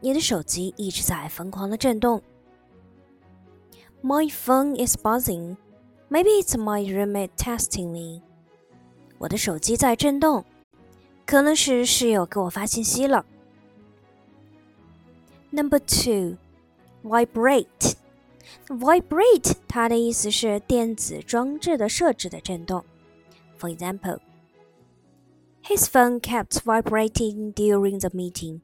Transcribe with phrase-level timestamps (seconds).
[0.00, 2.22] 你的手机一直在疯狂的震动。
[4.02, 5.56] My phone is buzzing.
[6.10, 8.22] Maybe it's my roommate testing me.
[9.18, 10.44] 我的手机在震动，
[11.29, 13.23] 可能是室友给我发信息了。
[15.51, 16.37] Number two,
[17.03, 17.93] vibrate.
[18.67, 22.83] Vibrate 它的意思是电子装置的设置的震动。
[23.59, 24.17] For example,
[25.63, 28.61] his phone kept vibrating during the meeting.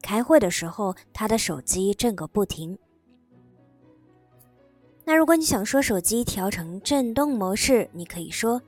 [0.00, 2.78] 开会的时候，他的手机震个不停。
[5.04, 8.62] 那如果你想说手机调成震动模式，你可以说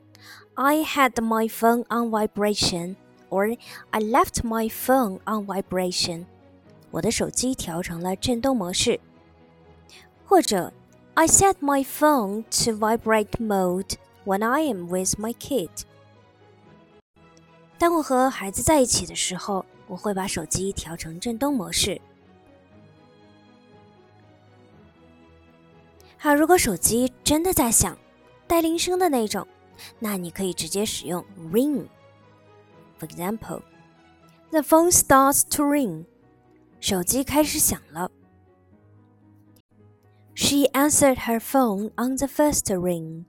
[0.52, 2.96] I had my phone on vibration
[3.29, 3.57] or
[3.91, 6.25] I left my phone on vibration。
[6.91, 8.99] 我的手机调成了震动模式。
[10.25, 10.71] 或者
[11.13, 15.69] I set my phone to vibrate mode when I am with my kid。
[17.77, 21.99] 当我和孩子在一起的时候，我会把手机调成震动模式。
[26.17, 27.97] 好，如果手机真的在响，
[28.47, 29.47] 带铃声的那种，
[29.99, 31.85] 那你可以直接使用 ring。
[32.99, 33.61] For example,
[34.51, 36.05] the phone starts to ring。
[36.79, 38.11] 手机开始响了。
[40.35, 43.25] She answered her phone on the first ring。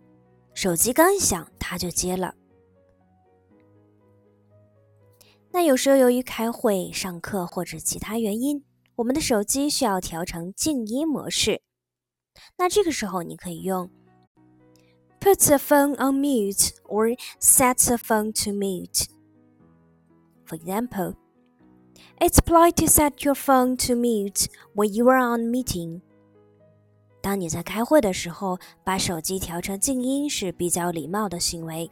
[0.54, 2.34] 手机刚响，她就接了。
[5.50, 8.64] 那有时候由于开会、上课或者其他原因，
[8.96, 11.60] 我们的手机需要调成静音模式。
[12.56, 13.90] 那这个时候你可以用
[15.20, 19.06] put the phone on mute or set the phone to mute.
[20.46, 21.14] For example,
[22.18, 26.00] it's polite to set your phone to mute when you are on meeting.
[27.20, 31.90] 当你在开会的时候，把手机调成静音是比较礼貌的行为。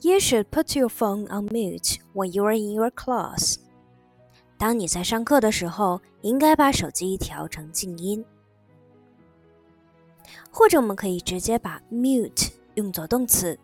[0.00, 3.56] You should put your phone on mute when you are in your class.
[4.58, 8.24] 当你在上课的时候，应该把手机调成静音，
[10.50, 13.58] 或者我们可以直接把 mute 用作动词。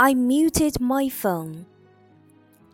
[0.00, 1.64] I muted my phone。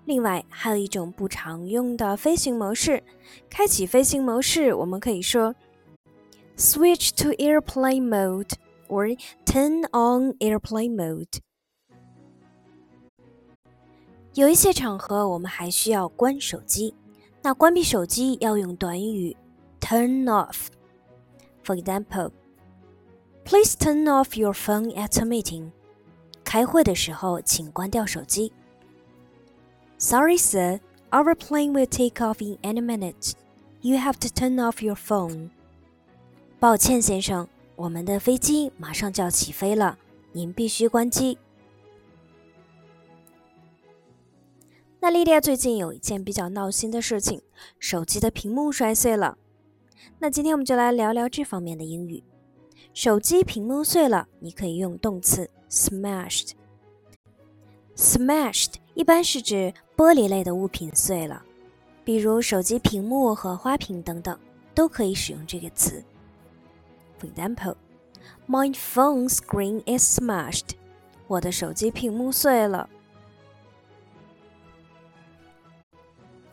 [0.05, 3.03] 另外，还有一种不常用的飞行模式，
[3.49, 5.55] 开启飞行模式，我们可以说
[6.57, 8.51] switch to airplane mode
[8.89, 9.17] or
[9.47, 11.39] turn on airplane mode。
[14.35, 16.95] 有一些场合，我们还需要关手机。
[17.43, 19.37] 那关闭手机要用短语
[19.81, 22.31] turn off。For example,
[23.45, 25.71] please turn off your phone at a meeting.
[26.48, 28.54] 开会的时候，请关掉手机。
[29.98, 30.80] Sorry, sir,
[31.12, 33.34] our plane will take off in any minute.
[33.82, 35.50] You have to turn off your phone.
[36.58, 39.98] 抱歉，先生，我们的飞机马上就要起飞了，
[40.32, 41.38] 您必须关机。
[45.02, 47.42] 那莉莉亚最近有一件比较闹心的事情，
[47.78, 49.38] 手机的屏幕摔碎了。
[50.20, 52.24] 那今天我们就来聊聊这方面的英语。
[52.98, 56.54] 手机屏幕碎了，你可以用动词 smashed。
[57.96, 61.44] smashed 一般是指玻璃类的物品碎了，
[62.04, 64.36] 比如手机屏幕和花瓶等等，
[64.74, 66.04] 都可以使用这个词。
[67.22, 67.76] For example,
[68.48, 70.72] my phone screen is smashed。
[71.28, 72.90] 我的手机屏幕碎了。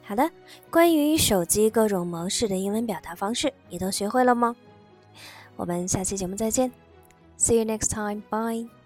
[0.03, 0.31] 好的，
[0.71, 4.55] 关于手机各种模式的英文表达方式，你都学会了吗？
[5.56, 6.71] 我们下期节目再见
[7.39, 8.84] ，See you next time, bye.